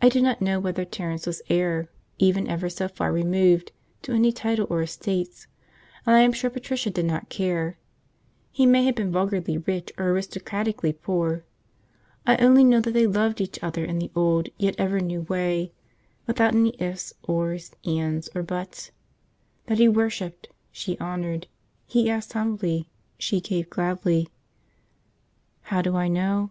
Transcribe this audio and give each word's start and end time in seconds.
I 0.00 0.08
do 0.08 0.22
not 0.22 0.40
know 0.40 0.60
whether 0.60 0.84
Terence 0.84 1.26
was 1.26 1.42
heir, 1.50 1.88
even 2.16 2.46
ever 2.46 2.68
so 2.68 2.86
far 2.86 3.12
removed, 3.12 3.72
to 4.02 4.12
any 4.12 4.30
title 4.30 4.68
or 4.70 4.82
estates, 4.82 5.48
and 6.06 6.14
I 6.14 6.20
am 6.20 6.32
sure 6.32 6.48
Patricia 6.48 6.90
did 6.90 7.06
not 7.06 7.28
care: 7.28 7.76
he 8.52 8.66
may 8.66 8.84
have 8.84 8.94
been 8.94 9.10
vulgarly 9.10 9.58
rich 9.58 9.90
or 9.98 10.10
aristocratically 10.10 10.92
poor. 10.92 11.42
I 12.24 12.36
only 12.36 12.62
know 12.62 12.80
that 12.80 12.92
they 12.92 13.08
loved 13.08 13.40
each 13.40 13.58
other 13.64 13.84
in 13.84 13.98
the 13.98 14.12
old 14.14 14.48
yet 14.58 14.76
ever 14.78 15.00
new 15.00 15.22
way, 15.22 15.72
without 16.28 16.54
any 16.54 16.80
ifs 16.80 17.12
or 17.24 17.58
ands 17.84 18.28
or 18.32 18.44
buts; 18.44 18.92
that 19.66 19.78
he 19.78 19.88
worshipped, 19.88 20.50
she 20.70 20.96
honoured; 21.00 21.48
he 21.84 22.08
asked 22.08 22.34
humbly, 22.34 22.86
she 23.18 23.40
gave 23.40 23.70
gladly. 23.70 24.28
How 25.62 25.82
do 25.82 25.96
I 25.96 26.06
know? 26.06 26.50